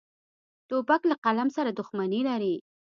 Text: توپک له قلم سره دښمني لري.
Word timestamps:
توپک 0.69 1.01
له 1.09 1.15
قلم 1.25 1.49
سره 1.55 1.69
دښمني 1.79 2.21
لري. 2.29 2.55